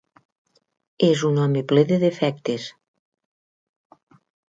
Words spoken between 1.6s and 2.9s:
ple de defectes.